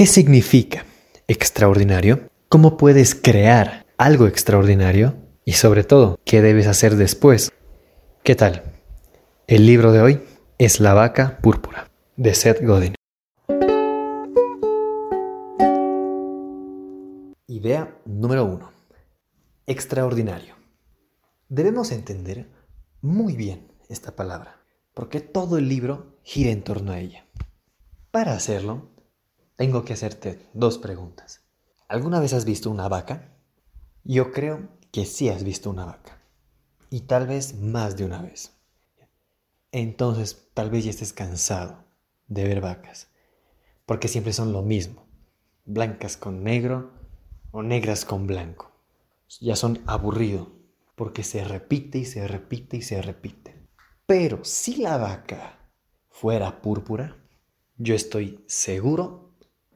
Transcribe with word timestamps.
¿Qué 0.00 0.06
significa 0.06 0.86
extraordinario? 1.28 2.30
¿Cómo 2.48 2.78
puedes 2.78 3.14
crear 3.14 3.84
algo 3.98 4.26
extraordinario? 4.26 5.14
Y 5.44 5.52
sobre 5.52 5.84
todo, 5.84 6.18
¿qué 6.24 6.40
debes 6.40 6.68
hacer 6.68 6.96
después? 6.96 7.52
¿Qué 8.22 8.34
tal? 8.34 8.62
El 9.46 9.66
libro 9.66 9.92
de 9.92 10.00
hoy 10.00 10.22
es 10.56 10.80
La 10.80 10.94
vaca 10.94 11.38
púrpura, 11.42 11.90
de 12.16 12.34
Seth 12.34 12.64
Godin. 12.64 12.94
Idea 17.46 17.94
número 18.06 18.46
uno. 18.46 18.72
Extraordinario. 19.66 20.54
Debemos 21.50 21.92
entender 21.92 22.48
muy 23.02 23.36
bien 23.36 23.70
esta 23.90 24.16
palabra, 24.16 24.62
porque 24.94 25.20
todo 25.20 25.58
el 25.58 25.68
libro 25.68 26.18
gira 26.22 26.52
en 26.52 26.62
torno 26.62 26.92
a 26.92 27.00
ella. 27.00 27.26
Para 28.10 28.32
hacerlo, 28.32 28.89
tengo 29.60 29.84
que 29.84 29.92
hacerte 29.92 30.48
dos 30.54 30.78
preguntas. 30.78 31.42
¿Alguna 31.86 32.18
vez 32.18 32.32
has 32.32 32.46
visto 32.46 32.70
una 32.70 32.88
vaca? 32.88 33.36
Yo 34.04 34.32
creo 34.32 34.70
que 34.90 35.04
sí 35.04 35.28
has 35.28 35.44
visto 35.44 35.68
una 35.68 35.84
vaca. 35.84 36.18
Y 36.88 37.02
tal 37.02 37.26
vez 37.26 37.56
más 37.56 37.94
de 37.94 38.06
una 38.06 38.22
vez. 38.22 38.58
Entonces, 39.70 40.48
tal 40.54 40.70
vez 40.70 40.84
ya 40.84 40.90
estés 40.90 41.12
cansado 41.12 41.84
de 42.26 42.44
ver 42.44 42.62
vacas. 42.62 43.08
Porque 43.84 44.08
siempre 44.08 44.32
son 44.32 44.54
lo 44.54 44.62
mismo. 44.62 45.06
Blancas 45.66 46.16
con 46.16 46.42
negro 46.42 46.92
o 47.50 47.62
negras 47.62 48.06
con 48.06 48.26
blanco. 48.26 48.72
Ya 49.42 49.56
son 49.56 49.82
aburridos. 49.84 50.48
Porque 50.94 51.22
se 51.22 51.44
repite 51.44 51.98
y 51.98 52.06
se 52.06 52.26
repite 52.26 52.78
y 52.78 52.82
se 52.82 53.02
repite. 53.02 53.68
Pero 54.06 54.42
si 54.42 54.76
la 54.76 54.96
vaca 54.96 55.70
fuera 56.08 56.62
púrpura, 56.62 57.18
yo 57.76 57.94
estoy 57.94 58.42
seguro 58.46 59.29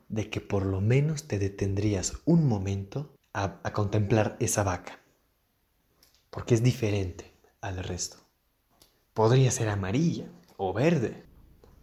de 0.08 0.30
que 0.30 0.40
por 0.40 0.66
lo 0.66 0.80
menos 0.80 1.24
te 1.24 1.38
detendrías 1.38 2.14
un 2.24 2.46
momento 2.46 3.14
a, 3.32 3.60
contemplar 3.72 4.36
esa 4.38 4.62
vaca, 4.62 5.00
porque 6.30 6.54
es 6.54 6.62
diferente 6.62 7.32
al 7.60 7.82
resto. 7.82 8.18
Podría 9.12 9.50
ser 9.50 9.68
amarilla 9.68 10.26
o 10.56 10.72
verde, 10.72 11.24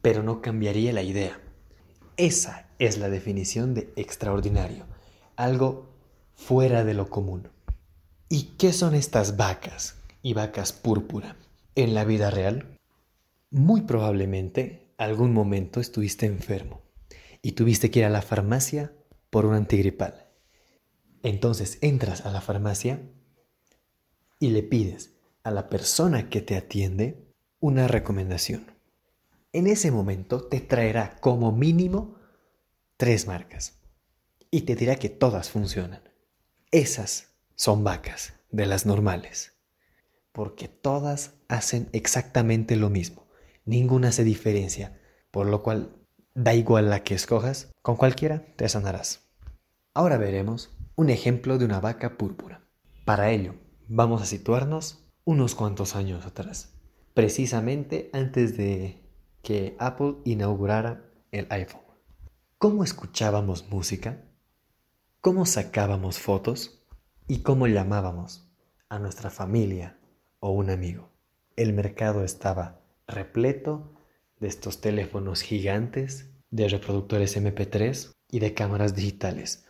pero 0.02 0.24
no 0.24 0.42
cambiaría 0.42 0.94
la 0.94 1.04
idea. 1.04 1.40
Esa 2.18 2.70
es 2.80 2.98
la 2.98 3.10
definición 3.10 3.74
de 3.74 3.92
extraordinario, 3.96 4.86
algo 5.36 5.90
fuera 6.36 6.84
de 6.84 6.94
lo 6.94 7.10
común. 7.10 7.50
¿Y 8.30 8.56
qué 8.58 8.72
son 8.72 8.96
estas 8.96 9.38
vacas 9.38 9.96
y 10.22 10.34
vacas 10.34 10.72
púrpura? 10.72 11.36
En 11.76 11.94
la 11.94 12.06
vida 12.06 12.30
real, 12.30 12.78
muy 13.50 13.82
probablemente 13.82 14.94
algún 14.98 15.34
momento 15.34 15.80
estuviste 15.80 16.26
enfermo 16.26 16.82
y 17.42 17.54
tuviste 17.54 17.92
que 17.92 18.00
ir 18.00 18.06
a 18.06 18.10
la 18.10 18.22
farmacia 18.22 18.94
por 19.30 19.46
un 19.46 19.54
antigripal. 19.54 20.28
Entonces 21.24 21.78
entras 21.82 22.26
a 22.26 22.32
la 22.32 22.42
farmacia 22.42 23.02
y 24.40 24.50
le 24.50 24.64
pides 24.64 25.12
a 25.44 25.52
la 25.52 25.70
persona 25.70 26.30
que 26.30 26.42
te 26.42 26.56
atiende 26.56 27.28
una 27.60 27.88
recomendación. 27.88 28.76
En 29.54 29.68
ese 29.68 29.92
momento 29.92 30.48
te 30.48 30.62
traerá 30.62 31.18
como 31.20 31.52
mínimo 31.52 32.16
tres 32.98 33.28
marcas 33.28 33.80
y 34.50 34.62
te 34.62 34.76
dirá 34.76 34.96
que 34.96 35.10
todas 35.10 35.50
funcionan. 35.50 36.02
Esas 36.72 37.36
son 37.56 37.84
vacas 37.84 38.34
de 38.50 38.66
las 38.66 38.86
normales, 38.86 39.54
porque 40.32 40.68
todas 40.68 41.34
hacen 41.48 41.90
exactamente 41.94 42.76
lo 42.76 42.90
mismo, 42.90 43.28
ninguna 43.66 44.12
se 44.12 44.24
diferencia, 44.24 45.00
por 45.32 45.48
lo 45.48 45.64
cual 45.64 46.01
Da 46.34 46.54
igual 46.54 46.90
la 46.90 47.04
que 47.04 47.14
escojas, 47.14 47.74
con 47.82 47.98
cualquiera 47.98 48.46
te 48.56 48.70
sanarás. 48.70 49.28
Ahora 49.94 50.18
veremos 50.18 50.70
un 50.96 51.10
ejemplo 51.10 51.58
de 51.58 51.66
una 51.66 51.82
vaca 51.82 52.18
púrpura. 52.18 52.62
Para 53.04 53.32
ello, 53.32 53.56
vamos 53.90 54.22
a 54.22 54.26
situarnos 54.26 55.04
unos 55.26 55.56
cuantos 55.56 55.94
años 55.94 56.26
atrás, 56.26 56.74
precisamente 57.14 58.10
antes 58.14 58.56
de 58.56 59.04
que 59.42 59.76
Apple 59.78 60.16
inaugurara 60.24 61.04
el 61.32 61.48
iPhone. 61.50 61.82
¿Cómo 62.58 62.86
escuchábamos 62.86 63.70
música? 63.70 64.24
¿Cómo 65.20 65.46
sacábamos 65.46 66.18
fotos? 66.18 66.86
¿Y 67.28 67.40
cómo 67.40 67.68
llamábamos 67.68 68.50
a 68.88 69.00
nuestra 69.00 69.32
familia 69.32 70.00
o 70.40 70.52
un 70.52 70.70
amigo? 70.70 71.10
El 71.58 71.74
mercado 71.74 72.24
estaba 72.24 72.80
repleto 73.06 74.01
de 74.42 74.48
estos 74.48 74.82
teléfonos 74.82 75.42
gigantes, 75.42 76.30
de 76.50 76.68
reproductores 76.68 77.38
MP3 77.38 78.12
y 78.30 78.40
de 78.40 78.54
cámaras 78.54 78.96
digitales. 78.96 79.66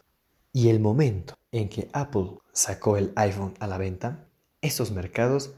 Y 0.54 0.70
el 0.70 0.80
momento 0.80 1.36
en 1.52 1.70
que 1.70 1.90
Apple 1.94 2.38
sacó 2.54 2.98
el 2.98 3.12
iPhone 3.16 3.54
a 3.60 3.68
la 3.68 3.78
venta, 3.78 4.28
esos 4.62 4.92
mercados 4.92 5.54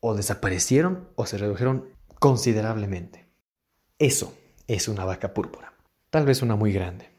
o 0.00 0.14
desaparecieron 0.14 1.08
o 1.14 1.26
se 1.26 1.38
redujeron 1.38 1.90
considerablemente. 2.18 3.26
Eso 3.98 4.34
es 4.66 4.88
una 4.88 5.04
vaca 5.04 5.34
púrpura. 5.34 5.74
Tal 6.10 6.24
vez 6.24 6.42
una 6.42 6.56
muy 6.56 6.72
grande. 6.72 7.10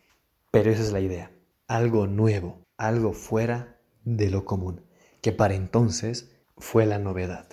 Pero 0.51 0.71
esa 0.71 0.81
es 0.81 0.91
la 0.91 0.99
idea. 0.99 1.31
Algo 1.67 2.07
nuevo, 2.07 2.59
algo 2.77 3.13
fuera 3.13 3.77
de 4.03 4.29
lo 4.29 4.45
común, 4.45 4.81
que 5.21 5.31
para 5.31 5.53
entonces 5.53 6.31
fue 6.57 6.85
la 6.85 6.97
novedad. 6.97 7.47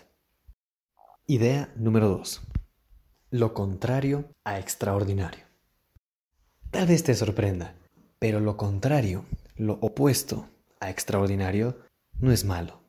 Idea 1.26 1.72
número 1.76 2.08
2 2.08 2.52
lo 3.32 3.54
contrario 3.54 4.26
a 4.44 4.58
extraordinario. 4.58 5.46
Tal 6.70 6.86
vez 6.86 7.02
te 7.02 7.14
sorprenda, 7.14 7.74
pero 8.18 8.40
lo 8.40 8.58
contrario, 8.58 9.24
lo 9.56 9.78
opuesto 9.80 10.50
a 10.80 10.90
extraordinario, 10.90 11.78
no 12.20 12.30
es 12.30 12.44
malo, 12.44 12.82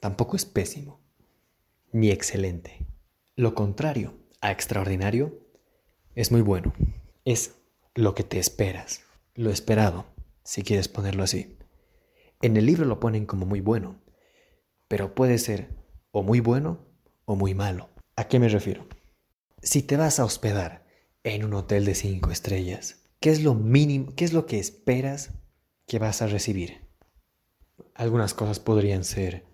tampoco 0.00 0.36
es 0.36 0.46
pésimo, 0.46 1.00
ni 1.92 2.10
excelente. 2.10 2.86
Lo 3.36 3.54
contrario 3.54 4.14
a 4.40 4.52
extraordinario 4.52 5.38
es 6.14 6.32
muy 6.32 6.40
bueno, 6.40 6.72
es 7.26 7.54
lo 7.94 8.14
que 8.14 8.24
te 8.24 8.38
esperas, 8.38 9.02
lo 9.34 9.50
esperado, 9.50 10.06
si 10.44 10.62
quieres 10.62 10.88
ponerlo 10.88 11.24
así. 11.24 11.58
En 12.40 12.56
el 12.56 12.64
libro 12.64 12.86
lo 12.86 13.00
ponen 13.00 13.26
como 13.26 13.44
muy 13.44 13.60
bueno, 13.60 14.00
pero 14.88 15.14
puede 15.14 15.36
ser 15.36 15.68
o 16.10 16.22
muy 16.22 16.40
bueno 16.40 16.86
o 17.26 17.36
muy 17.36 17.52
malo. 17.52 17.90
¿A 18.16 18.28
qué 18.28 18.38
me 18.38 18.48
refiero? 18.48 18.88
Si 19.62 19.82
te 19.82 19.96
vas 19.96 20.20
a 20.20 20.24
hospedar 20.24 20.86
en 21.24 21.44
un 21.44 21.52
hotel 21.52 21.84
de 21.84 21.96
cinco 21.96 22.30
estrellas, 22.30 23.02
¿qué 23.18 23.30
es 23.30 23.42
lo 23.42 23.54
mínimo, 23.54 24.14
qué 24.14 24.24
es 24.24 24.32
lo 24.32 24.46
que 24.46 24.60
esperas 24.60 25.32
que 25.88 25.98
vas 25.98 26.22
a 26.22 26.28
recibir? 26.28 26.86
Algunas 27.92 28.34
cosas 28.34 28.60
podrían 28.60 29.02
ser 29.02 29.44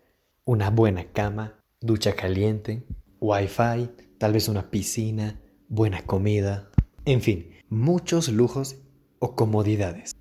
una 0.44 0.68
buena 0.68 1.10
cama, 1.10 1.64
ducha 1.80 2.14
caliente, 2.14 2.86
wifi, 3.18 3.88
tal 4.18 4.34
vez 4.34 4.48
una 4.48 4.70
piscina, 4.70 5.40
buena 5.68 6.04
comida, 6.04 6.70
en 7.06 7.22
fin, 7.22 7.54
muchos 7.70 8.28
lujos 8.28 8.76
o 9.20 9.34
comodidades. 9.34 10.14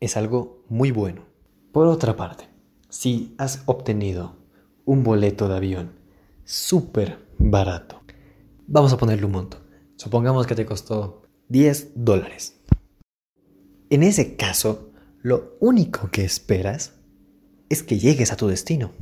Es 0.00 0.16
algo 0.16 0.64
muy 0.68 0.90
bueno. 0.90 1.26
Por 1.70 1.86
otra 1.86 2.16
parte, 2.16 2.48
si 2.88 3.36
has 3.38 3.62
obtenido 3.66 4.36
un 4.84 5.04
boleto 5.04 5.48
de 5.48 5.56
avión 5.56 5.92
súper 6.44 7.24
barato, 7.38 8.01
Vamos 8.66 8.92
a 8.92 8.96
ponerle 8.96 9.26
un 9.26 9.32
monto. 9.32 9.58
Supongamos 9.96 10.46
que 10.46 10.54
te 10.54 10.66
costó 10.66 11.22
10 11.48 11.92
dólares. 11.96 12.60
En 13.90 14.02
ese 14.02 14.36
caso, 14.36 14.92
lo 15.20 15.56
único 15.60 16.10
que 16.10 16.24
esperas 16.24 16.94
es 17.68 17.82
que 17.82 17.98
llegues 17.98 18.32
a 18.32 18.36
tu 18.36 18.48
destino. 18.48 18.92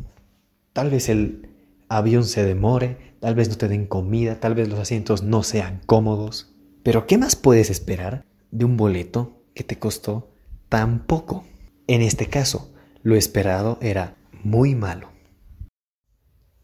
Tal 0.73 0.91
vez 0.91 1.09
el 1.09 1.51
avión 1.89 2.25
se 2.25 2.45
demore, 2.45 3.17
tal 3.21 3.35
vez 3.35 3.49
no 3.49 3.57
te 3.57 3.69
den 3.69 3.87
comida, 3.87 4.41
tal 4.41 4.55
vez 4.55 4.69
los 4.69 4.79
asientos 4.79 5.23
no 5.23 5.43
sean 5.43 5.81
cómodos. 5.87 6.55
Pero 6.83 7.07
¿qué 7.07 7.19
más 7.19 7.37
puedes 7.37 7.71
esperar 7.71 8.25
de 8.51 8.65
un 8.65 8.77
boleto 8.77 9.45
que 9.55 9.65
te 9.65 9.79
costó 9.79 10.33
tan 10.69 11.07
poco? 11.07 11.45
En 11.87 12.03
este 12.03 12.27
caso, 12.27 12.73
lo 13.03 13.17
esperado 13.17 13.79
era 13.81 14.17
muy 14.43 14.75
malo. 14.75 15.11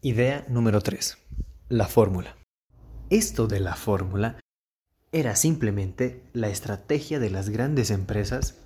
Idea 0.01 0.45
número 0.49 0.81
3. 0.81 1.17
La 1.69 1.87
fórmula. 1.87 2.37
Esto 3.09 3.47
de 3.47 3.61
la 3.61 3.75
fórmula 3.75 4.37
era 5.13 5.37
simplemente 5.37 6.25
la 6.33 6.49
estrategia 6.49 7.19
de 7.19 7.29
las 7.29 7.47
grandes 7.47 7.89
empresas 7.89 8.57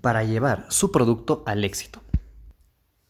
para 0.00 0.24
llevar 0.24 0.64
su 0.70 0.90
producto 0.90 1.42
al 1.44 1.62
éxito. 1.62 2.00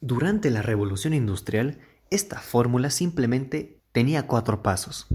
Durante 0.00 0.50
la 0.50 0.61
revolución 0.61 1.15
industrial, 1.15 1.79
esta 2.11 2.41
fórmula 2.41 2.91
simplemente 2.91 3.81
tenía 3.93 4.27
cuatro 4.27 4.65
pasos 4.65 5.06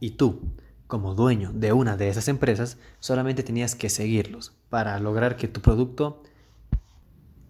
y 0.00 0.16
tú, 0.16 0.52
como 0.88 1.14
dueño 1.14 1.52
de 1.52 1.72
una 1.72 1.96
de 1.96 2.08
esas 2.08 2.26
empresas, 2.26 2.76
solamente 2.98 3.44
tenías 3.44 3.76
que 3.76 3.88
seguirlos 3.88 4.52
para 4.68 4.98
lograr 4.98 5.36
que 5.36 5.46
tu 5.46 5.60
producto 5.60 6.24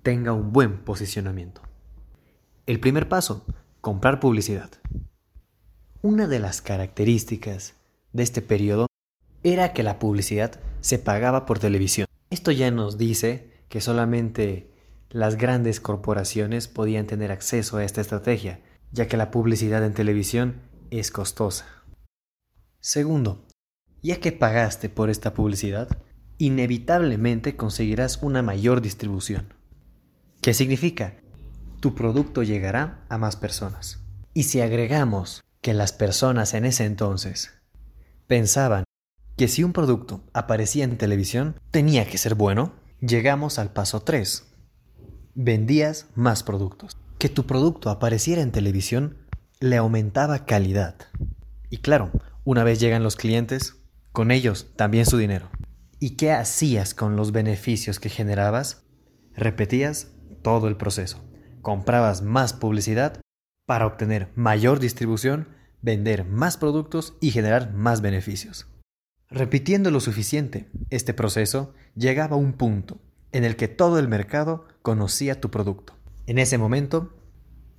tenga 0.02 0.34
un 0.34 0.52
buen 0.52 0.84
posicionamiento. 0.84 1.62
El 2.66 2.78
primer 2.78 3.08
paso, 3.08 3.46
comprar 3.80 4.20
publicidad. 4.20 4.70
Una 6.04 6.26
de 6.26 6.40
las 6.40 6.62
características 6.62 7.74
de 8.12 8.24
este 8.24 8.42
periodo 8.42 8.88
era 9.44 9.72
que 9.72 9.84
la 9.84 10.00
publicidad 10.00 10.58
se 10.80 10.98
pagaba 10.98 11.46
por 11.46 11.60
televisión. 11.60 12.08
Esto 12.28 12.50
ya 12.50 12.72
nos 12.72 12.98
dice 12.98 13.52
que 13.68 13.80
solamente 13.80 14.68
las 15.10 15.36
grandes 15.36 15.78
corporaciones 15.78 16.66
podían 16.66 17.06
tener 17.06 17.30
acceso 17.30 17.76
a 17.76 17.84
esta 17.84 18.00
estrategia, 18.00 18.58
ya 18.90 19.06
que 19.06 19.16
la 19.16 19.30
publicidad 19.30 19.84
en 19.84 19.94
televisión 19.94 20.56
es 20.90 21.12
costosa. 21.12 21.66
Segundo, 22.80 23.46
ya 24.02 24.18
que 24.18 24.32
pagaste 24.32 24.88
por 24.88 25.08
esta 25.08 25.34
publicidad, 25.34 25.86
inevitablemente 26.36 27.54
conseguirás 27.54 28.20
una 28.24 28.42
mayor 28.42 28.80
distribución. 28.80 29.54
¿Qué 30.40 30.52
significa? 30.52 31.14
Tu 31.78 31.94
producto 31.94 32.42
llegará 32.42 33.04
a 33.08 33.18
más 33.18 33.36
personas. 33.36 34.00
Y 34.34 34.44
si 34.44 34.60
agregamos 34.60 35.44
que 35.62 35.72
las 35.72 35.92
personas 35.92 36.52
en 36.54 36.66
ese 36.66 36.84
entonces 36.84 37.54
pensaban 38.26 38.84
que 39.36 39.48
si 39.48 39.64
un 39.64 39.72
producto 39.72 40.24
aparecía 40.34 40.84
en 40.84 40.98
televisión 40.98 41.58
tenía 41.70 42.06
que 42.06 42.18
ser 42.18 42.34
bueno, 42.34 42.74
llegamos 43.00 43.58
al 43.58 43.72
paso 43.72 44.02
3. 44.02 44.46
Vendías 45.34 46.08
más 46.14 46.42
productos. 46.42 46.98
Que 47.18 47.28
tu 47.28 47.46
producto 47.46 47.88
apareciera 47.88 48.42
en 48.42 48.52
televisión 48.52 49.16
le 49.60 49.76
aumentaba 49.76 50.44
calidad. 50.44 50.96
Y 51.70 51.78
claro, 51.78 52.10
una 52.44 52.64
vez 52.64 52.80
llegan 52.80 53.04
los 53.04 53.16
clientes, 53.16 53.76
con 54.10 54.32
ellos 54.32 54.72
también 54.76 55.06
su 55.06 55.16
dinero. 55.16 55.48
¿Y 56.00 56.16
qué 56.16 56.32
hacías 56.32 56.94
con 56.94 57.14
los 57.14 57.30
beneficios 57.30 58.00
que 58.00 58.08
generabas? 58.08 58.82
Repetías 59.34 60.08
todo 60.42 60.66
el 60.66 60.76
proceso. 60.76 61.22
Comprabas 61.62 62.22
más 62.22 62.52
publicidad 62.52 63.21
para 63.66 63.86
obtener 63.86 64.30
mayor 64.34 64.80
distribución, 64.80 65.48
vender 65.80 66.24
más 66.24 66.56
productos 66.56 67.14
y 67.20 67.30
generar 67.30 67.72
más 67.72 68.00
beneficios. 68.00 68.66
Repitiendo 69.28 69.90
lo 69.90 70.00
suficiente, 70.00 70.68
este 70.90 71.14
proceso 71.14 71.74
llegaba 71.94 72.36
a 72.36 72.38
un 72.38 72.52
punto 72.52 72.98
en 73.32 73.44
el 73.44 73.56
que 73.56 73.68
todo 73.68 73.98
el 73.98 74.08
mercado 74.08 74.66
conocía 74.82 75.40
tu 75.40 75.50
producto. 75.50 75.94
En 76.26 76.38
ese 76.38 76.58
momento, 76.58 77.14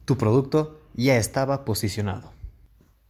tu 0.05 0.17
producto 0.17 0.81
ya 0.95 1.17
estaba 1.17 1.63
posicionado. 1.63 2.33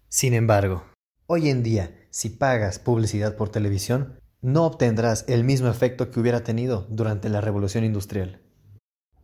Sin 0.09 0.33
embargo, 0.33 0.83
hoy 1.25 1.49
en 1.49 1.63
día, 1.63 1.95
si 2.09 2.29
pagas 2.29 2.79
publicidad 2.79 3.35
por 3.35 3.49
televisión, 3.49 4.19
no 4.41 4.65
obtendrás 4.65 5.25
el 5.27 5.43
mismo 5.43 5.69
efecto 5.69 6.11
que 6.11 6.19
hubiera 6.19 6.43
tenido 6.43 6.85
durante 6.89 7.29
la 7.29 7.39
revolución 7.39 7.85
industrial. 7.85 8.41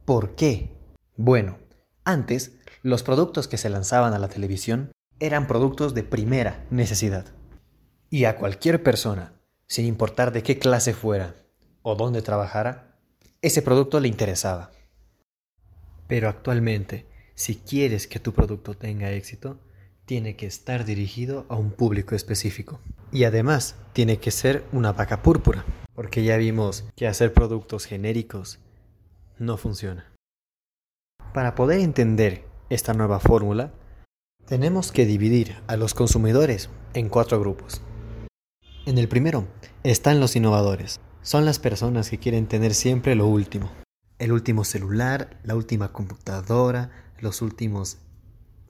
¿Por 0.06 0.36
qué? 0.36 0.72
Bueno, 1.18 1.60
antes 2.06 2.59
los 2.82 3.04
productos 3.04 3.48
que 3.48 3.58
se 3.58 3.70
lanzaban 3.70 4.14
a 4.14 4.20
la 4.20 4.30
televisión 4.30 4.92
eran 5.20 5.48
productos 5.48 5.94
de 5.94 6.04
primera 6.04 6.66
necesidad. 6.70 7.26
Y 8.10 8.26
a 8.26 8.38
cualquier 8.38 8.84
persona, 8.84 9.34
sin 9.68 9.86
importar 9.86 10.32
de 10.32 10.44
qué 10.44 10.58
clase 10.58 10.94
fuera 10.94 11.36
o 11.82 11.96
dónde 11.96 12.22
trabajara, 12.22 12.98
ese 13.42 13.62
producto 13.62 14.00
le 14.00 14.08
interesaba. 14.08 14.72
Pero 16.08 16.30
actualmente, 16.30 17.08
si 17.36 17.56
quieres 17.56 18.08
que 18.08 18.20
tu 18.20 18.34
producto 18.34 18.74
tenga 18.74 19.12
éxito, 19.12 19.60
tiene 20.06 20.36
que 20.36 20.48
estar 20.48 20.86
dirigido 20.86 21.46
a 21.50 21.56
un 21.56 21.72
público 21.72 22.16
específico. 22.16 22.80
Y 23.12 23.26
además, 23.26 23.76
tiene 23.94 24.18
que 24.18 24.32
ser 24.32 24.66
una 24.72 24.92
vaca 24.92 25.22
púrpura, 25.22 25.66
porque 25.94 26.24
ya 26.24 26.38
vimos 26.38 26.86
que 26.96 27.08
hacer 27.08 27.34
productos 27.34 27.86
genéricos 27.86 28.60
no 29.38 29.58
funciona. 29.58 30.12
Para 31.34 31.54
poder 31.54 31.80
entender 31.80 32.49
esta 32.70 32.94
nueva 32.94 33.20
fórmula, 33.20 33.74
tenemos 34.46 34.92
que 34.92 35.06
dividir 35.06 35.58
a 35.68 35.78
los 35.78 35.94
consumidores 35.94 36.70
en 36.94 37.10
cuatro 37.10 37.40
grupos. 37.40 37.82
En 38.86 38.98
el 38.98 39.08
primero 39.08 39.48
están 39.84 40.20
los 40.20 40.36
innovadores. 40.36 41.00
Son 41.22 41.46
las 41.46 41.60
personas 41.60 42.10
que 42.10 42.18
quieren 42.18 42.48
tener 42.48 42.74
siempre 42.74 43.16
lo 43.16 43.28
último. 43.28 43.72
El 44.18 44.32
último 44.32 44.64
celular, 44.64 45.40
la 45.44 45.56
última 45.56 45.94
computadora, 45.94 47.14
los 47.20 47.42
últimos 47.42 48.00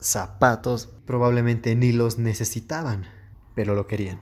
zapatos 0.00 0.88
probablemente 1.06 1.74
ni 1.76 1.92
los 1.92 2.18
necesitaban, 2.18 3.06
pero 3.54 3.74
lo 3.74 3.86
querían. 3.86 4.20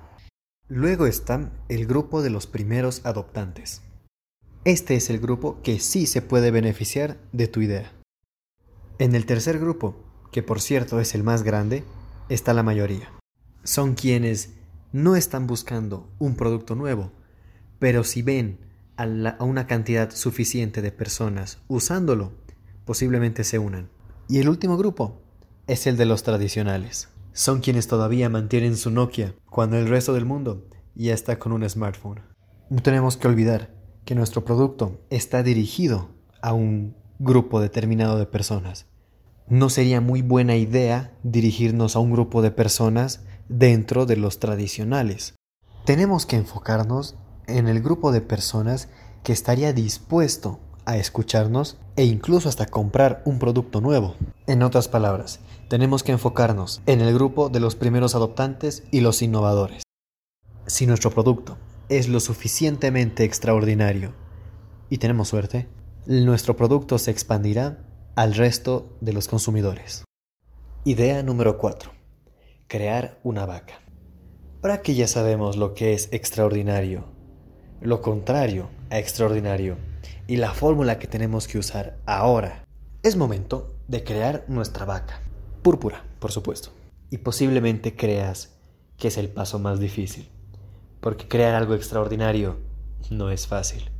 Luego 0.69 1.07
está 1.07 1.51
el 1.69 1.87
grupo 1.87 2.23
de 2.23 2.31
los 2.31 2.47
primeros 2.47 3.05
adoptantes. 3.05 3.83
Este 4.65 4.97
es 4.97 5.09
el 5.09 5.19
grupo 5.19 5.63
que 5.63 5.81
sí 5.81 6.07
se 6.07 6.21
puede 6.21 6.51
beneficiar 6.51 7.17
de 7.33 7.49
tu 7.49 7.63
idea. 7.63 7.98
En 9.01 9.15
el 9.15 9.27
tercer 9.27 9.61
grupo, 9.61 9.95
que 10.33 10.43
por 10.43 10.61
cierto 10.61 10.99
es 10.99 11.15
el 11.15 11.23
más 11.23 11.45
grande, 11.45 11.85
está 12.29 12.53
la 12.53 12.65
mayoría. 12.65 13.13
Son 13.63 13.95
quienes 13.95 14.55
no 14.91 15.15
están 15.15 15.47
buscando 15.47 16.11
un 16.19 16.35
producto 16.35 16.75
nuevo, 16.75 17.13
pero 17.79 18.03
si 18.03 18.23
ven 18.23 18.59
a, 18.97 19.05
a, 19.05 19.45
una 19.45 19.69
cantidad 19.69 20.11
suficiente 20.11 20.83
de 20.83 20.91
personas 20.91 21.59
usándolo, 21.69 22.33
posiblemente 22.85 23.45
se 23.45 23.61
unan. 23.61 23.89
Y 24.29 24.41
el 24.41 24.49
último 24.49 24.77
grupo 24.77 25.23
es 25.69 25.87
el 25.87 25.97
de 25.97 26.05
los 26.07 26.25
tradicionales. 26.25 27.09
Son 27.33 27.61
quienes 27.61 27.87
todavía 27.87 28.29
mantienen 28.29 28.77
su 28.77 28.91
Nokia 28.91 29.33
cuando 29.49 29.77
el 29.77 29.87
resto 29.87 30.13
del 30.13 30.25
mundo 30.25 30.67
ya 30.97 31.15
está 31.15 31.39
con 31.39 31.53
un 31.53 31.69
smartphone. 31.71 32.23
No 32.69 32.83
tenemos 32.83 33.17
que 33.17 33.29
olvidar 33.29 33.73
que 34.05 34.17
nuestro 34.17 34.45
producto 34.45 35.01
está 35.09 35.45
dirigido 35.45 36.09
a 36.43 36.53
un 36.53 36.97
grupo 37.19 37.61
determinado 37.61 38.19
de 38.19 38.27
personas. 38.27 38.87
No 39.49 39.71
sería 39.71 40.01
muy 40.01 40.23
buena 40.23 40.57
idea 40.57 41.13
dirigirnos 41.23 41.97
a 41.97 41.99
un 41.99 42.13
grupo 42.13 42.43
de 42.43 42.51
personas 42.51 43.25
dentro 43.49 44.07
de 44.07 44.17
los 44.17 44.39
tradicionales. 44.39 45.35
Tenemos 45.85 46.27
que 46.27 46.37
enfocarnos 46.37 47.17
en 47.47 47.67
el 47.67 47.81
grupo 47.81 48.13
de 48.13 48.21
personas 48.21 48.89
que 49.23 49.33
estaría 49.33 49.73
dispuesto 49.73 50.61
a 50.85 50.97
escucharnos 50.97 51.79
e 51.97 52.05
incluso 52.05 52.49
hasta 52.49 52.67
comprar 52.67 53.23
un 53.25 53.39
producto 53.39 53.81
nuevo. 53.81 54.15
En 54.47 54.63
otras 54.63 54.89
palabras, 54.89 55.41
tenemos 55.69 56.03
que 56.03 56.13
enfocarnos 56.13 56.83
en 56.87 57.01
el 57.01 57.13
grupo 57.13 57.49
de 57.49 57.61
los 57.61 57.75
primeros 57.75 58.15
adoptantes 58.15 58.85
y 58.91 59.01
los 59.01 59.23
innovadores. 59.23 59.83
Si 60.67 60.87
nuestro 60.87 61.11
producto 61.11 61.57
es 61.89 62.09
lo 62.09 62.21
suficientemente 62.21 63.25
extraordinario 63.25 64.13
y 64.91 64.99
tenemos 64.99 65.29
suerte, 65.29 65.69
nuestro 66.09 66.57
producto 66.57 66.97
se 66.97 67.11
expandirá 67.11 67.85
al 68.17 68.35
resto 68.35 68.97
de 69.03 69.13
los 69.13 69.29
consumidores. 69.29 70.05
Idea 70.85 71.23
número 71.23 71.59
4. 71.59 71.91
Crear 72.67 73.21
una 73.25 73.45
vaca. 73.45 73.75
Ahora 74.63 74.81
que 74.81 74.95
ya 74.95 75.07
sabemos 75.07 75.59
lo 75.59 75.75
que 75.75 75.93
es 75.93 76.09
extraordinario, 76.11 77.05
lo 77.83 78.01
contrario 78.01 78.71
a 78.89 78.99
extraordinario 78.99 79.77
y 80.27 80.37
la 80.37 80.55
fórmula 80.55 80.99
que 80.99 81.09
tenemos 81.09 81.47
que 81.47 81.59
usar 81.59 81.99
ahora, 82.07 82.65
es 83.03 83.17
momento 83.17 83.75
de 83.87 84.03
crear 84.03 84.47
nuestra 84.49 84.87
vaca. 84.87 85.21
Púrpura, 85.61 86.05
por 86.21 86.33
supuesto. 86.33 86.71
Y 87.11 87.19
posiblemente 87.19 87.97
creas 87.97 88.59
que 88.97 89.09
es 89.09 89.19
el 89.19 89.29
paso 89.29 89.59
más 89.59 89.79
difícil, 89.79 90.31
porque 91.01 91.29
crear 91.29 91.55
algo 91.55 91.75
extraordinario 91.75 92.57
no 93.11 93.31
es 93.31 93.47
fácil. 93.47 93.91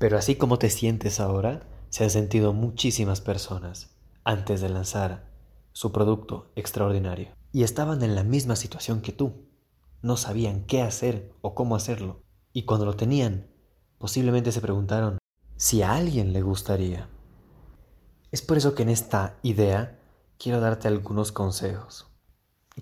Pero 0.00 0.16
así 0.16 0.36
como 0.36 0.58
te 0.58 0.70
sientes 0.70 1.20
ahora, 1.20 1.68
se 1.90 2.04
han 2.04 2.10
sentido 2.10 2.54
muchísimas 2.54 3.20
personas 3.20 3.90
antes 4.24 4.62
de 4.62 4.70
lanzar 4.70 5.30
su 5.72 5.92
producto 5.92 6.50
extraordinario. 6.56 7.34
Y 7.52 7.64
estaban 7.64 8.02
en 8.02 8.14
la 8.14 8.24
misma 8.24 8.56
situación 8.56 9.02
que 9.02 9.12
tú. 9.12 9.44
No 10.00 10.16
sabían 10.16 10.64
qué 10.64 10.80
hacer 10.80 11.34
o 11.42 11.54
cómo 11.54 11.76
hacerlo. 11.76 12.22
Y 12.54 12.62
cuando 12.62 12.86
lo 12.86 12.96
tenían, 12.96 13.48
posiblemente 13.98 14.52
se 14.52 14.62
preguntaron 14.62 15.18
si 15.56 15.82
a 15.82 15.92
alguien 15.92 16.32
le 16.32 16.40
gustaría. 16.40 17.10
Es 18.32 18.40
por 18.40 18.56
eso 18.56 18.74
que 18.74 18.84
en 18.84 18.88
esta 18.88 19.38
idea 19.42 20.00
quiero 20.38 20.60
darte 20.60 20.88
algunos 20.88 21.30
consejos, 21.30 22.06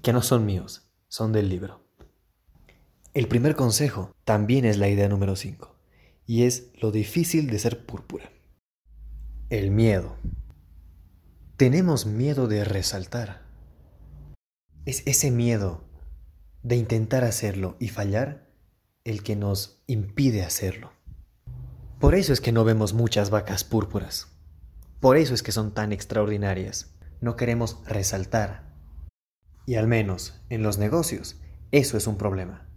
que 0.03 0.13
no 0.13 0.23
son 0.23 0.47
míos, 0.47 0.89
son 1.09 1.33
del 1.33 1.49
libro. 1.49 1.81
El 3.13 3.27
primer 3.27 3.57
consejo 3.57 4.13
también 4.25 4.65
es 4.65 4.79
la 4.79 4.87
idea 4.87 5.09
número 5.09 5.35
5 5.35 5.78
y 6.29 6.43
es 6.43 6.71
lo 6.79 6.93
difícil 6.93 7.49
de 7.49 7.59
ser 7.59 7.87
púrpura. 7.87 8.31
El 9.49 9.71
miedo. 9.71 10.15
Tenemos 11.57 12.05
miedo 12.05 12.47
de 12.49 12.65
resaltar. 12.65 13.47
Es 14.85 15.03
ese 15.07 15.31
miedo 15.31 15.85
de 16.63 16.77
intentar 16.77 17.25
hacerlo 17.25 17.77
y 17.81 17.89
fallar 17.89 18.47
el 19.05 19.23
que 19.23 19.37
nos 19.37 19.83
impide 19.87 20.43
hacerlo. 20.43 20.93
Por 21.99 22.15
eso 22.15 22.35
es 22.35 22.43
que 22.43 22.53
no 22.53 22.63
vemos 22.63 22.93
muchas 22.93 23.31
vacas 23.31 23.65
púrpuras. 23.65 24.29
Por 25.01 25.17
eso 25.17 25.33
es 25.33 25.43
que 25.43 25.51
son 25.51 25.73
tan 25.73 25.93
extraordinarias. 25.93 26.95
No 27.23 27.37
queremos 27.37 27.81
resaltar. 27.87 28.75
Y 29.65 29.77
al 29.77 29.87
menos 29.87 30.43
en 30.51 30.63
los 30.63 30.77
negocios, 30.77 31.41
eso 31.73 31.97
es 31.97 32.07
un 32.07 32.19
problema. 32.19 32.69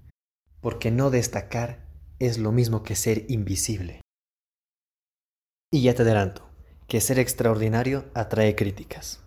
Porque 0.62 0.89
no 0.89 1.10
destacar 1.10 1.90
es 2.21 2.37
lo 2.37 2.51
mismo 2.51 2.83
que 2.83 2.95
ser 2.95 3.25
invisible. 3.29 4.01
Y 5.73 5.81
ya 5.81 5.95
te 5.95 6.03
adelanto, 6.03 6.47
que 6.87 7.01
ser 7.01 7.17
extraordinario 7.17 8.05
atrae 8.13 8.55
críticas. 8.55 9.21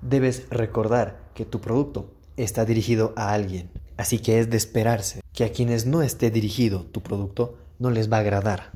Debes 0.00 0.48
recordar 0.50 1.30
que 1.32 1.44
tu 1.44 1.60
producto 1.60 2.12
está 2.36 2.64
dirigido 2.64 3.12
a 3.14 3.32
alguien, 3.32 3.70
así 3.96 4.18
que 4.18 4.40
es 4.40 4.50
de 4.50 4.56
esperarse 4.56 5.20
que 5.32 5.44
a 5.44 5.52
quienes 5.52 5.86
no 5.86 6.02
esté 6.02 6.32
dirigido 6.32 6.86
tu 6.86 7.04
producto 7.04 7.56
no 7.78 7.90
les 7.90 8.10
va 8.10 8.16
a 8.16 8.20
agradar. 8.20 8.72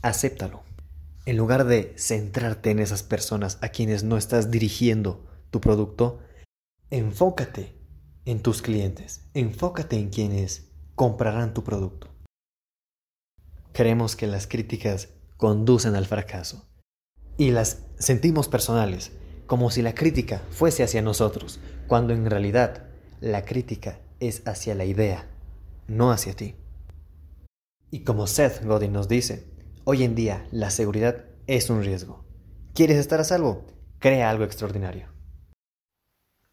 Acéptalo. 0.00 0.62
En 1.26 1.36
lugar 1.36 1.66
de 1.66 1.92
centrarte 1.98 2.70
en 2.70 2.78
esas 2.78 3.02
personas 3.02 3.58
a 3.60 3.68
quienes 3.68 4.02
no 4.02 4.16
estás 4.16 4.50
dirigiendo 4.50 5.26
tu 5.50 5.60
producto, 5.60 6.20
enfócate 6.88 7.76
en 8.24 8.40
tus 8.40 8.62
clientes, 8.62 9.28
enfócate 9.34 9.96
en 9.96 10.08
quienes 10.08 10.70
comprarán 10.94 11.52
tu 11.52 11.64
producto. 11.64 12.11
Creemos 13.72 14.16
que 14.16 14.26
las 14.26 14.46
críticas 14.46 15.08
conducen 15.38 15.94
al 15.94 16.06
fracaso 16.06 16.68
y 17.38 17.50
las 17.50 17.86
sentimos 17.98 18.48
personales, 18.48 19.12
como 19.46 19.70
si 19.70 19.80
la 19.80 19.94
crítica 19.94 20.42
fuese 20.50 20.82
hacia 20.82 21.00
nosotros, 21.00 21.58
cuando 21.86 22.12
en 22.12 22.28
realidad 22.28 22.86
la 23.20 23.44
crítica 23.44 23.98
es 24.20 24.46
hacia 24.46 24.74
la 24.74 24.84
idea, 24.84 25.26
no 25.88 26.12
hacia 26.12 26.34
ti. 26.34 26.54
Y 27.90 28.04
como 28.04 28.26
Seth 28.26 28.64
Godin 28.64 28.92
nos 28.92 29.08
dice, 29.08 29.50
hoy 29.84 30.04
en 30.04 30.14
día 30.14 30.46
la 30.52 30.70
seguridad 30.70 31.24
es 31.46 31.70
un 31.70 31.82
riesgo. 31.82 32.24
¿Quieres 32.74 32.98
estar 32.98 33.20
a 33.20 33.24
salvo? 33.24 33.64
Crea 33.98 34.30
algo 34.30 34.44
extraordinario. 34.44 35.08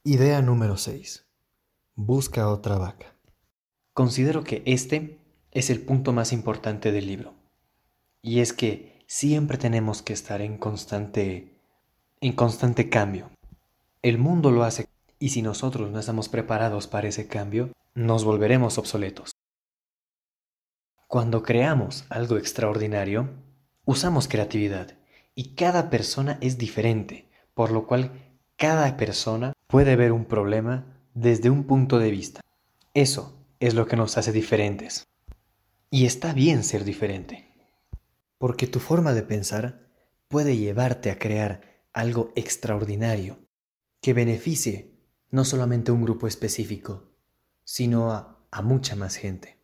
Idea 0.04 0.42
número 0.42 0.78
6. 0.78 1.28
Busca 1.96 2.50
otra 2.50 2.78
vaca. 2.78 3.16
Considero 3.94 4.44
que 4.44 4.64
este 4.66 5.19
es 5.52 5.70
el 5.70 5.82
punto 5.82 6.14
más 6.14 6.34
importante 6.34 6.92
del 6.92 7.08
libro. 7.08 7.34
Y 8.22 8.40
es 8.40 8.54
que 8.54 9.04
siempre 9.08 9.58
tenemos 9.58 10.02
que 10.02 10.14
estar 10.14 10.42
en 10.42 10.58
constante 10.58 11.56
en 12.22 12.34
constante 12.34 12.90
cambio. 12.90 13.30
El 14.02 14.18
mundo 14.18 14.52
lo 14.52 14.64
hace 14.64 14.88
y 15.20 15.30
si 15.30 15.42
nosotros 15.42 15.90
no 15.92 16.00
estamos 16.00 16.30
preparados 16.30 16.88
para 16.88 17.08
ese 17.08 17.28
cambio, 17.28 17.72
nos 17.94 18.24
volveremos 18.24 18.78
obsoletos. 18.78 19.32
Cuando 21.08 21.44
creamos 21.44 22.06
algo 22.10 22.38
extraordinario, 22.38 23.30
usamos 23.86 24.28
creatividad 24.28 24.98
y 25.34 25.56
cada 25.56 25.90
persona 25.90 26.38
es 26.42 26.58
diferente, 26.58 27.30
por 27.54 27.72
lo 27.72 27.88
cual 27.88 28.12
cada 28.58 28.96
persona 28.98 29.54
puede 29.68 29.96
ver 29.96 30.12
un 30.12 30.26
problema 30.26 30.86
desde 31.14 31.50
un 31.50 31.64
punto 31.64 32.00
de 32.00 32.12
vista. 32.12 32.42
Eso 32.94 33.38
es 33.60 33.74
lo 33.74 33.88
que 33.88 33.96
nos 33.96 34.18
hace 34.18 34.32
diferentes. 34.32 35.09
Y 35.92 36.06
está 36.06 36.34
bien 36.34 36.64
ser 36.64 36.84
diferente, 36.84 37.52
porque 38.38 38.68
tu 38.68 38.80
forma 38.80 39.14
de 39.14 39.24
pensar 39.24 39.90
puede 40.28 40.56
llevarte 40.56 41.10
a 41.10 41.18
crear 41.18 41.62
algo 41.94 42.32
extraordinario 42.36 43.40
que 44.00 44.14
beneficie 44.14 45.00
no 45.32 45.46
solamente 45.46 45.90
a 45.90 45.96
un 45.96 46.04
grupo 46.04 46.28
específico, 46.28 47.12
sino 47.64 48.12
a, 48.12 48.46
a 48.52 48.62
mucha 48.62 48.96
más 48.96 49.16
gente. 49.16 49.58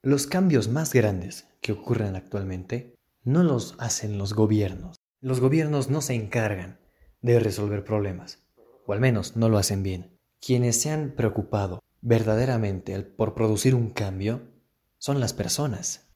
Los 0.00 0.28
cambios 0.28 0.68
más 0.68 0.92
grandes 0.92 1.48
que 1.60 1.72
ocurren 1.72 2.14
actualmente 2.14 2.94
no 3.24 3.42
los 3.42 3.74
hacen 3.80 4.16
los 4.16 4.34
gobiernos. 4.34 4.96
Los 5.20 5.40
gobiernos 5.40 5.90
no 5.90 6.02
se 6.02 6.14
encargan 6.14 6.78
de 7.20 7.40
resolver 7.40 7.82
problemas, 7.82 8.46
o 8.86 8.92
al 8.92 9.00
menos 9.00 9.36
no 9.36 9.48
lo 9.48 9.58
hacen 9.58 9.82
bien. 9.82 10.16
Quienes 10.40 10.80
se 10.80 10.90
han 10.90 11.16
preocupado 11.16 11.82
verdaderamente 12.00 13.02
por 13.02 13.34
producir 13.34 13.74
un 13.74 13.90
cambio 13.90 14.56
son 14.98 15.20
las 15.20 15.32
personas. 15.32 16.08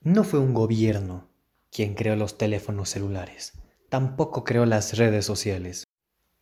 No 0.00 0.24
fue 0.24 0.38
un 0.40 0.54
gobierno 0.54 1.28
quien 1.70 1.94
creó 1.94 2.16
los 2.16 2.38
teléfonos 2.38 2.90
celulares, 2.90 3.52
tampoco 3.88 4.44
creó 4.44 4.66
las 4.66 4.96
redes 4.96 5.24
sociales. 5.26 5.84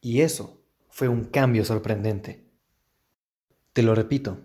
Y 0.01 0.21
eso 0.21 0.65
fue 0.89 1.09
un 1.09 1.25
cambio 1.25 1.65
sorprendente. 1.65 2.51
Te 3.73 3.83
lo 3.83 3.95
repito, 3.95 4.41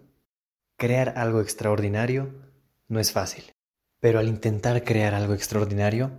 crear 0.78 1.14
algo 1.18 1.42
extraordinario 1.42 2.34
no 2.88 3.00
es 3.00 3.12
fácil, 3.12 3.46
pero 4.00 4.20
al 4.20 4.28
intentar 4.28 4.84
crear 4.84 5.14
algo 5.14 5.34
extraordinario, 5.34 6.12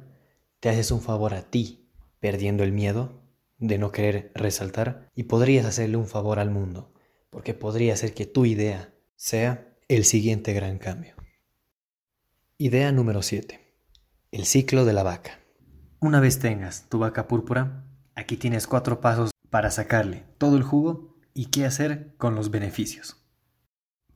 te 0.61 0.68
haces 0.68 0.90
un 0.90 1.00
favor 1.00 1.35
a 1.35 1.42
ti, 1.42 1.88
perdiendo 2.18 2.64
el 2.64 2.73
miedo 2.73 3.23
de 3.58 3.78
no 3.78 3.92
querer 3.92 4.32
resaltar 4.35 5.08
y 5.14 5.25
podrías 5.25 5.64
hacerle 5.64 5.96
un 5.96 6.08
favor 6.08 6.38
al 6.38 6.50
mundo, 6.50 6.92
porque 7.30 7.54
podría 7.54 7.96
ser 7.96 8.14
que 8.14 8.26
tu 8.26 8.44
idea 8.44 8.94
sea 9.14 9.75
el 9.88 10.05
siguiente 10.05 10.52
gran 10.52 10.78
cambio. 10.78 11.14
Idea 12.59 12.90
número 12.90 13.23
7. 13.23 13.61
El 14.33 14.45
ciclo 14.45 14.85
de 14.85 14.93
la 14.93 15.05
vaca. 15.05 15.38
Una 16.00 16.19
vez 16.19 16.40
tengas 16.40 16.88
tu 16.88 16.99
vaca 16.99 17.28
púrpura, 17.28 17.85
aquí 18.16 18.37
tienes 18.37 18.66
cuatro 18.66 19.00
pasos 19.00 19.31
para 19.49 19.71
sacarle 19.71 20.25
todo 20.38 20.57
el 20.57 20.64
jugo 20.64 21.14
y 21.35 21.47
qué 21.47 21.66
hacer 21.66 22.16
con 22.16 22.35
los 22.35 22.50
beneficios. 22.50 23.25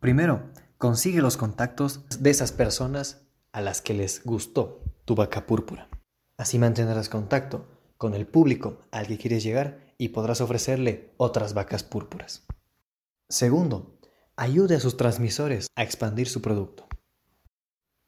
Primero, 0.00 0.50
consigue 0.77 1.23
los 1.23 1.37
contactos 1.37 2.05
de 2.19 2.31
esas 2.31 2.50
personas 2.50 3.29
a 3.53 3.61
las 3.61 3.81
que 3.81 3.95
les 3.95 4.25
gustó 4.25 4.83
tu 5.05 5.15
vaca 5.15 5.47
púrpura. 5.47 5.89
Así 6.37 6.59
mantendrás 6.59 7.09
contacto 7.09 7.69
con 7.97 8.15
el 8.15 8.27
público 8.27 8.89
al 8.91 9.07
que 9.07 9.19
quieres 9.19 9.45
llegar 9.45 9.95
y 9.99 10.09
podrás 10.09 10.41
ofrecerle 10.41 11.15
otras 11.17 11.55
vacas 11.55 11.85
púrpuras. 11.85 12.45
Segundo, 13.29 14.00
ayude 14.40 14.76
a 14.76 14.80
sus 14.80 14.97
transmisores 14.97 15.66
a 15.76 15.82
expandir 15.82 16.26
su 16.26 16.40
producto. 16.40 16.88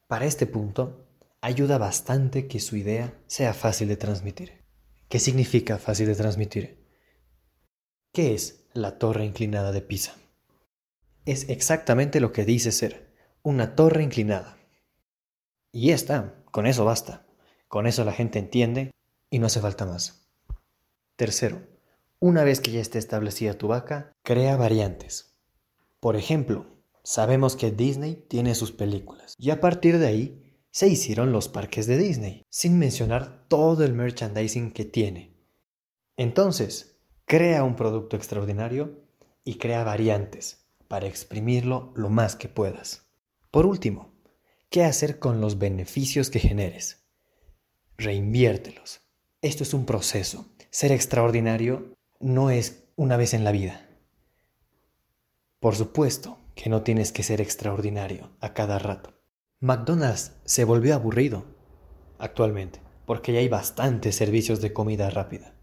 Para 0.07 0.25
este 0.25 0.47
punto, 0.47 1.05
ayuda 1.41 1.77
bastante 1.77 2.47
que 2.47 2.59
su 2.59 2.75
idea 2.75 3.13
sea 3.27 3.53
fácil 3.53 3.87
de 3.87 3.97
transmitir. 3.97 4.63
¿Qué 5.09 5.19
significa 5.19 5.77
fácil 5.77 6.07
de 6.07 6.15
transmitir? 6.15 6.87
¿Qué 8.11 8.33
es 8.33 8.65
la 8.73 8.97
torre 8.97 9.25
inclinada 9.25 9.71
de 9.71 9.81
Pisa? 9.81 10.15
Es 11.25 11.49
exactamente 11.49 12.19
lo 12.19 12.33
que 12.33 12.45
dice 12.45 12.71
ser, 12.71 13.13
una 13.43 13.75
torre 13.75 14.01
inclinada. 14.01 14.57
Y 15.71 15.89
ya 15.89 15.95
está, 15.95 16.43
con 16.49 16.65
eso 16.65 16.83
basta. 16.83 17.27
Con 17.67 17.85
eso 17.85 18.03
la 18.05 18.11
gente 18.11 18.39
entiende 18.39 18.89
y 19.29 19.37
no 19.37 19.45
hace 19.45 19.61
falta 19.61 19.85
más. 19.85 20.27
Tercero, 21.15 21.61
una 22.19 22.43
vez 22.43 22.59
que 22.59 22.71
ya 22.71 22.81
esté 22.81 22.97
establecida 22.97 23.53
tu 23.53 23.67
vaca, 23.67 24.13
crea 24.23 24.57
variantes. 24.57 25.32
Por 26.03 26.17
ejemplo, 26.17 26.65
sabemos 27.01 27.55
que 27.55 27.71
Disney 27.71 28.25
tiene 28.27 28.55
sus 28.55 28.73
películas 28.73 29.35
y 29.39 29.51
a 29.51 29.61
partir 29.61 29.99
de 29.99 30.07
ahí 30.07 30.59
se 30.69 30.89
hicieron 30.89 31.31
los 31.31 31.47
parques 31.47 31.87
de 31.87 31.97
Disney, 31.97 32.45
sin 32.49 32.77
mencionar 32.77 33.45
todo 33.47 33.85
el 33.85 33.93
merchandising 33.93 34.71
que 34.73 34.83
tiene. 34.83 35.33
Entonces, 36.17 36.97
crea 37.23 37.63
un 37.63 37.77
producto 37.77 38.17
extraordinario 38.17 38.99
y 39.45 39.59
crea 39.59 39.85
variantes 39.85 40.65
para 40.89 41.07
exprimirlo 41.07 41.93
lo 41.95 42.09
más 42.09 42.35
que 42.35 42.49
puedas. 42.49 43.03
Por 43.49 43.65
último, 43.65 44.13
¿qué 44.69 44.83
hacer 44.83 45.19
con 45.19 45.39
los 45.39 45.57
beneficios 45.57 46.29
que 46.29 46.39
generes? 46.39 47.05
Reinviértelos. 47.95 48.99
Esto 49.41 49.63
es 49.63 49.73
un 49.73 49.85
proceso. 49.85 50.47
Ser 50.69 50.91
extraordinario 50.91 51.95
no 52.19 52.49
es 52.49 52.89
una 52.97 53.15
vez 53.15 53.33
en 53.33 53.45
la 53.45 53.53
vida. 53.53 53.87
Por 55.63 55.77
supuesto 55.77 56.39
que 56.55 56.69
no 56.69 56.81
tienes 56.81 57.13
que 57.13 57.23
ser 57.23 57.39
extraordinario 57.39 58.31
a 58.41 58.53
cada 58.53 58.79
rato. 58.79 59.13
McDonald's 59.61 60.33
se 60.43 60.65
volvió 60.65 60.93
aburrido 60.93 61.45
actualmente, 62.19 62.81
porque 63.05 63.31
ya 63.31 63.39
hay 63.39 63.47
bastantes 63.47 64.17
servicios 64.17 64.59
de 64.59 64.73
comida 64.73 65.09
rápida. 65.09 65.55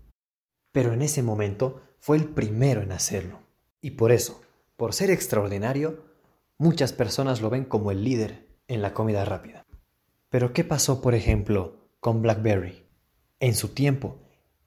Pero 0.73 0.95
en 0.95 1.03
ese 1.03 1.23
momento 1.23 1.83
fue 1.99 2.17
el 2.17 2.31
primero 2.31 2.81
en 2.81 2.93
hacerlo. 2.93 3.41
Y 3.83 3.91
por 3.91 4.11
eso, 4.11 4.41
por 4.79 4.95
ser 4.95 5.11
extraordinario, 5.11 6.03
muchas 6.57 6.95
personas 6.95 7.43
lo 7.43 7.51
ven 7.51 7.67
como 7.67 7.91
el 7.91 8.03
líder 8.03 8.49
en 8.69 8.81
la 8.81 8.95
comida 8.95 9.27
rápida. 9.27 9.67
Pero 10.31 10.55
¿qué 10.55 10.65
pasó, 10.65 11.03
por 11.03 11.15
ejemplo, 11.15 11.91
con 12.01 12.23
BlackBerry? 12.23 12.87
En 13.39 13.55
su 13.55 13.75
tiempo, 13.75 14.17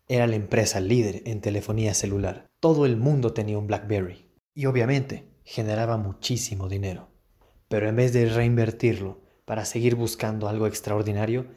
era 0.07 0.27
la 0.27 0.35
empresa 0.35 0.79
líder 0.79 1.23
en 1.25 1.41
telefonía 1.41 1.95
celular. 1.95 2.45
Todo 2.59 2.85
el 2.85 2.97
mundo 2.97 3.33
tenía 3.33 3.57
un 3.57 3.65
BlackBerry. 3.65 4.31
Y 4.53 4.65
obviamente 4.65 5.29
generaba 5.43 5.97
muchísimo 5.97 6.69
dinero. 6.69 7.09
Pero 7.67 7.89
en 7.89 7.95
vez 7.95 8.13
de 8.13 8.29
reinvertirlo 8.29 9.21
para 9.45 9.65
seguir 9.65 9.95
buscando 9.95 10.47
algo 10.47 10.67
extraordinario, 10.67 11.47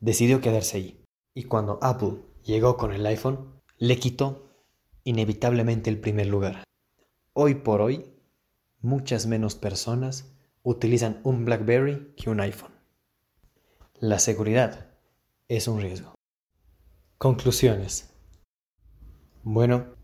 decidió 0.00 0.40
quedarse 0.40 0.76
ahí. 0.76 1.04
Y 1.34 1.44
cuando 1.44 1.78
Apple 1.82 2.18
llegó 2.44 2.76
con 2.76 2.92
el 2.92 3.06
iPhone, 3.06 3.60
le 3.78 3.98
quitó 3.98 4.48
inevitablemente 5.04 5.90
el 5.90 5.98
primer 5.98 6.26
lugar. 6.26 6.64
Hoy 7.32 7.54
por 7.54 7.80
hoy, 7.80 8.12
muchas 8.80 9.26
menos 9.26 9.54
personas 9.54 10.32
utilizan 10.62 11.20
un 11.24 11.44
BlackBerry 11.44 12.14
que 12.16 12.30
un 12.30 12.40
iPhone. 12.40 12.72
La 13.98 14.18
seguridad 14.18 14.90
es 15.48 15.68
un 15.68 15.80
riesgo. 15.80 16.14
Conclusiones. 17.18 18.10
Bueno, 19.42 19.94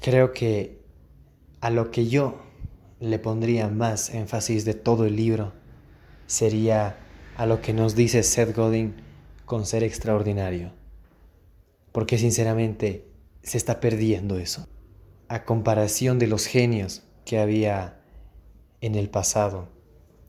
creo 0.00 0.32
que 0.32 0.77
a 1.60 1.70
lo 1.70 1.90
que 1.90 2.08
yo 2.08 2.40
le 3.00 3.18
pondría 3.18 3.68
más 3.68 4.14
énfasis 4.14 4.64
de 4.64 4.74
todo 4.74 5.06
el 5.06 5.16
libro 5.16 5.52
sería 6.26 6.98
a 7.36 7.46
lo 7.46 7.60
que 7.60 7.72
nos 7.72 7.94
dice 7.94 8.22
Seth 8.22 8.54
Godin 8.54 8.96
con 9.44 9.66
ser 9.66 9.82
extraordinario. 9.84 10.72
Porque 11.92 12.18
sinceramente 12.18 13.06
se 13.42 13.56
está 13.56 13.80
perdiendo 13.80 14.38
eso. 14.38 14.66
A 15.28 15.44
comparación 15.44 16.18
de 16.18 16.26
los 16.26 16.46
genios 16.46 17.02
que 17.24 17.38
había 17.38 18.00
en 18.80 18.94
el 18.94 19.08
pasado, 19.08 19.68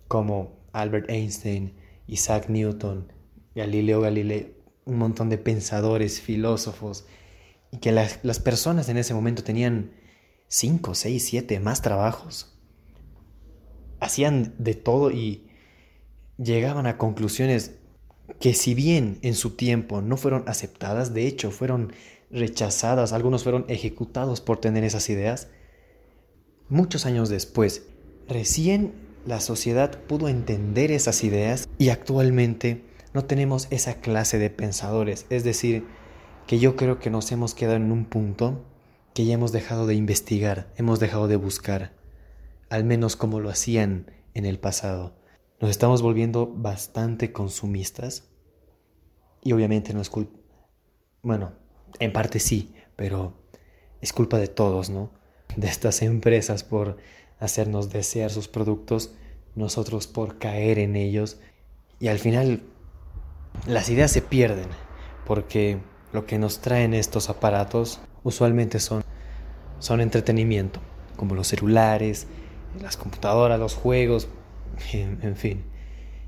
como 0.07 0.57
Albert 0.73 1.09
Einstein 1.09 1.73
Isaac 2.09 2.49
Newton, 2.49 3.11
Galileo 3.55 4.01
Galilei, 4.01 4.55
un 4.85 4.97
montón 4.97 5.29
de 5.29 5.37
pensadores, 5.37 6.19
filósofos, 6.21 7.05
y 7.71 7.77
que 7.77 7.91
las, 7.91 8.19
las 8.23 8.39
personas 8.39 8.89
en 8.89 8.97
ese 8.97 9.13
momento 9.13 9.43
tenían 9.43 9.91
cinco, 10.49 10.95
seis, 10.95 11.25
siete 11.25 11.61
más 11.61 11.81
trabajos. 11.81 12.53
Hacían 14.01 14.53
de 14.57 14.73
todo 14.73 15.11
y 15.11 15.47
llegaban 16.37 16.87
a 16.87 16.97
conclusiones 16.97 17.75
que 18.39 18.53
si 18.53 18.73
bien 18.73 19.19
en 19.21 19.35
su 19.35 19.51
tiempo 19.51 20.01
no 20.01 20.17
fueron 20.17 20.43
aceptadas, 20.47 21.13
de 21.13 21.27
hecho 21.27 21.51
fueron 21.51 21.93
rechazadas, 22.31 23.13
algunos 23.13 23.43
fueron 23.43 23.65
ejecutados 23.69 24.41
por 24.41 24.59
tener 24.59 24.83
esas 24.83 25.09
ideas, 25.09 25.47
muchos 26.67 27.05
años 27.05 27.29
después, 27.29 27.83
recién 28.27 28.93
la 29.25 29.39
sociedad 29.41 30.03
pudo 30.03 30.29
entender 30.29 30.91
esas 30.91 31.23
ideas 31.23 31.67
y 31.77 31.89
actualmente 31.89 32.83
no 33.13 33.25
tenemos 33.25 33.67
esa 33.71 33.95
clase 33.95 34.37
de 34.37 34.49
pensadores, 34.49 35.25
es 35.29 35.43
decir, 35.43 35.85
que 36.47 36.59
yo 36.59 36.75
creo 36.75 36.99
que 36.99 37.09
nos 37.09 37.31
hemos 37.31 37.53
quedado 37.55 37.75
en 37.75 37.91
un 37.91 38.05
punto 38.05 38.63
que 39.19 39.25
ya 39.25 39.33
hemos 39.33 39.51
dejado 39.51 39.85
de 39.85 39.95
investigar, 39.95 40.71
hemos 40.77 41.01
dejado 41.01 41.27
de 41.27 41.35
buscar, 41.35 41.91
al 42.69 42.85
menos 42.85 43.17
como 43.17 43.41
lo 43.41 43.49
hacían 43.49 44.13
en 44.33 44.45
el 44.45 44.59
pasado. 44.59 45.13
Nos 45.59 45.71
estamos 45.71 46.01
volviendo 46.01 46.47
bastante 46.47 47.33
consumistas 47.33 48.29
y 49.43 49.51
obviamente 49.51 49.93
no 49.93 49.99
es 49.99 50.09
culpa, 50.09 50.39
bueno, 51.21 51.51
en 51.99 52.13
parte 52.13 52.39
sí, 52.39 52.73
pero 52.95 53.33
es 53.99 54.13
culpa 54.13 54.37
de 54.37 54.47
todos, 54.47 54.89
¿no? 54.89 55.11
De 55.57 55.67
estas 55.67 56.01
empresas 56.01 56.63
por 56.63 56.95
hacernos 57.41 57.89
desear 57.89 58.31
sus 58.31 58.47
productos, 58.47 59.15
nosotros 59.53 60.07
por 60.07 60.39
caer 60.39 60.79
en 60.79 60.95
ellos 60.95 61.41
y 61.99 62.07
al 62.07 62.19
final 62.19 62.63
las 63.67 63.89
ideas 63.89 64.11
se 64.11 64.21
pierden 64.21 64.69
porque 65.25 65.81
lo 66.13 66.25
que 66.25 66.39
nos 66.39 66.61
traen 66.61 66.93
estos 66.93 67.29
aparatos 67.29 67.99
usualmente 68.23 68.79
son, 68.79 69.03
son 69.79 70.01
entretenimiento, 70.01 70.79
como 71.15 71.35
los 71.35 71.47
celulares, 71.47 72.27
las 72.81 72.97
computadoras, 72.97 73.59
los 73.59 73.75
juegos, 73.75 74.27
en, 74.93 75.35
fin. 75.35 75.63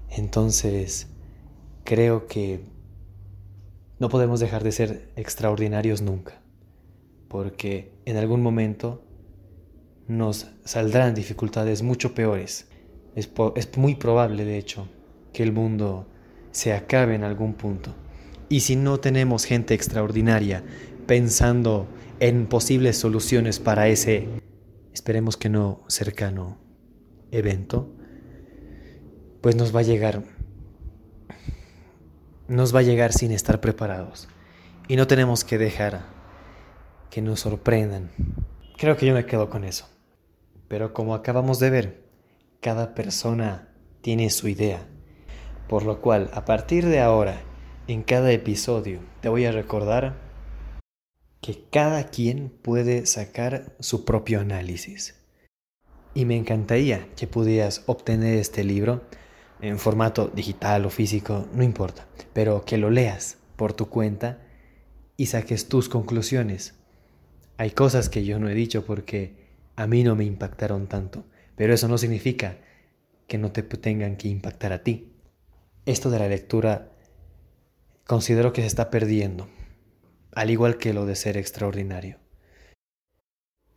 Entonces, 0.10 1.08
creo 1.84 2.28
que 2.28 2.66
no 4.00 4.10
podemos 4.10 4.40
dejar 4.40 4.64
de 4.64 4.72
ser 4.72 5.12
extraordinarios 5.16 6.02
nunca, 6.02 6.42
porque 7.28 7.94
en 8.06 8.18
algún 8.18 8.42
momento 8.42 9.04
nos 10.08 10.52
saldrán 10.66 11.14
dificultades 11.14 11.84
mucho 11.84 12.14
peores. 12.14 12.68
Es, 13.16 13.30
muy 13.78 13.96
probable, 13.96 14.46
de 14.46 14.58
hecho, 14.58 14.88
que 15.34 15.44
el 15.44 15.52
mundo 15.52 16.08
se 16.52 16.74
acabe 16.74 17.16
en 17.16 17.24
algún 17.24 17.54
punto. 17.54 17.94
Y 18.50 18.62
si 18.62 18.76
no 18.76 19.00
tenemos 19.00 19.46
gente 19.46 19.74
extraordinaria 19.74 20.64
pensando 21.06 21.88
en 22.20 22.48
posibles 22.48 22.98
soluciones 22.98 23.60
para 23.60 23.88
ese, 23.88 24.28
esperemos 24.94 25.38
que 25.38 25.50
no 25.50 25.84
cercano, 25.88 26.60
evento, 27.32 27.94
pues 29.42 29.56
nos 29.56 29.76
va 29.76 29.80
a 29.80 29.84
llegar, 29.84 30.24
nos 32.48 32.76
va 32.76 32.80
a 32.80 32.84
llegar 32.84 33.14
sin 33.14 33.32
estar 33.32 33.60
preparados. 33.60 34.28
Y 34.88 34.96
no 34.98 35.08
tenemos 35.08 35.44
que 35.44 35.58
dejar 35.58 36.06
que 37.10 37.22
nos 37.22 37.40
sorprendan. 37.42 38.12
Creo 38.78 38.98
que 38.98 39.06
yo 39.06 39.14
me 39.14 39.26
quedo 39.26 39.50
con 39.50 39.64
eso. 39.64 39.88
Pero 40.68 40.94
como 40.94 41.16
acabamos 41.16 41.60
de 41.60 41.70
ver, 41.70 42.04
cada 42.62 42.94
persona 42.94 43.70
tiene 44.02 44.30
su 44.30 44.48
idea. 44.48 44.88
Por 45.68 45.84
lo 45.84 46.02
cual, 46.02 46.30
a 46.34 46.46
partir 46.46 46.86
de 46.86 47.00
ahora, 47.00 47.42
en 47.88 48.04
cada 48.04 48.32
episodio, 48.32 49.00
te 49.22 49.30
voy 49.30 49.46
a 49.46 49.52
recordar 49.52 50.16
que 51.42 51.66
cada 51.72 52.06
quien 52.06 52.50
puede 52.50 53.08
sacar 53.08 53.76
su 53.80 54.06
propio 54.06 54.40
análisis. 54.40 55.16
Y 56.14 56.26
me 56.26 56.38
encantaría 56.38 57.08
que 57.16 57.26
pudieras 57.26 57.84
obtener 57.88 58.38
este 58.38 58.64
libro 58.64 59.02
en 59.60 59.80
formato 59.80 60.28
digital 60.28 60.86
o 60.86 60.90
físico, 60.90 61.48
no 61.54 61.64
importa, 61.64 62.08
pero 62.34 62.64
que 62.64 62.78
lo 62.78 62.92
leas 62.92 63.38
por 63.56 63.74
tu 63.74 63.90
cuenta 63.90 64.42
y 65.18 65.28
saques 65.28 65.68
tus 65.68 65.90
conclusiones. 65.90 66.76
Hay 67.58 67.72
cosas 67.72 68.10
que 68.10 68.24
yo 68.24 68.40
no 68.40 68.50
he 68.50 68.54
dicho 68.54 68.86
porque 68.86 69.42
a 69.76 69.88
mí 69.88 70.04
no 70.04 70.16
me 70.16 70.26
impactaron 70.26 70.88
tanto, 70.88 71.26
pero 71.56 71.74
eso 71.74 71.88
no 71.88 71.98
significa 71.98 72.58
que 73.28 73.38
no 73.38 73.52
te 73.52 73.64
tengan 73.64 74.16
que 74.16 74.28
impactar 74.28 74.74
a 74.74 74.84
ti. 74.84 75.14
Esto 75.86 76.10
de 76.12 76.20
la 76.20 76.28
lectura 76.28 76.92
considero 78.06 78.52
que 78.54 78.62
se 78.62 78.68
está 78.68 78.90
perdiendo, 78.90 79.48
al 80.34 80.50
igual 80.50 80.78
que 80.78 80.94
lo 80.94 81.06
de 81.06 81.16
ser 81.16 81.38
extraordinario. 81.38 82.18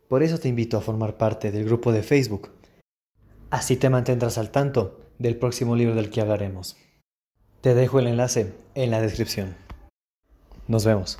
Por 0.07 0.23
eso 0.23 0.39
te 0.39 0.47
invito 0.47 0.77
a 0.77 0.81
formar 0.81 1.17
parte 1.17 1.51
del 1.51 1.65
grupo 1.65 1.91
de 1.91 2.03
Facebook. 2.03 2.51
Así 3.49 3.75
te 3.75 3.89
mantendrás 3.89 4.37
al 4.37 4.51
tanto 4.51 5.01
del 5.17 5.37
próximo 5.37 5.75
libro 5.75 5.95
del 5.95 6.09
que 6.09 6.21
hablaremos. 6.21 6.77
Te 7.61 7.73
dejo 7.73 7.99
el 7.99 8.07
enlace 8.07 8.53
en 8.75 8.91
la 8.91 9.01
descripción. 9.01 9.55
Nos 10.67 10.85
vemos. 10.85 11.17